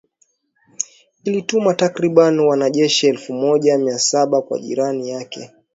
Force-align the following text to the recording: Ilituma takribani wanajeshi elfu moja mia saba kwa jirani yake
Ilituma 1.23 1.73
takribani 1.73 2.39
wanajeshi 2.39 3.07
elfu 3.07 3.33
moja 3.33 3.77
mia 3.77 3.99
saba 3.99 4.41
kwa 4.41 4.59
jirani 4.59 5.09
yake 5.09 5.51